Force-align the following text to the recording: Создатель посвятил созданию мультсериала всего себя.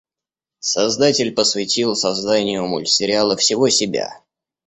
Создатель 0.61 1.31
посвятил 1.31 1.95
созданию 1.95 2.65
мультсериала 2.65 3.35
всего 3.37 3.69
себя. 3.69 4.23